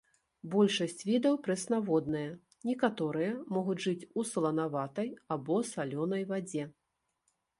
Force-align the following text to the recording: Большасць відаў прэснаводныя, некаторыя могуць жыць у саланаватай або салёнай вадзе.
Большасць 0.53 1.01
відаў 1.09 1.35
прэснаводныя, 1.47 2.31
некаторыя 2.69 3.35
могуць 3.57 3.77
жыць 3.85 4.07
у 4.21 4.25
саланаватай 4.31 5.11
або 5.35 5.59
салёнай 5.73 6.23
вадзе. 6.33 6.63